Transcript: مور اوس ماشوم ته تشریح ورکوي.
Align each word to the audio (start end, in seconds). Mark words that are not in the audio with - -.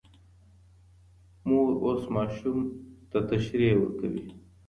مور 1.47 1.71
اوس 1.83 2.01
ماشوم 2.15 2.57
ته 3.09 3.17
تشریح 3.29 3.73
ورکوي. 3.77 4.23